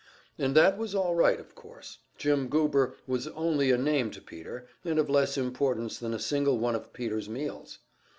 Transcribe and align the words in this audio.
And 0.39 0.55
that 0.55 0.79
was 0.79 0.95
all 0.95 1.13
right, 1.13 1.39
of 1.39 1.53
course; 1.53 1.99
Jim 2.17 2.47
Goober 2.47 2.95
was 3.05 3.27
only 3.27 3.69
a 3.69 3.77
name 3.77 4.09
to 4.09 4.19
Peter, 4.19 4.67
and 4.83 4.97
of 4.97 5.11
less 5.11 5.37
importance 5.37 5.99
than 5.99 6.15
a 6.15 6.19
single 6.19 6.57
one 6.57 6.73
of 6.73 6.91
Peter's 6.91 7.29
meals. 7.29 7.77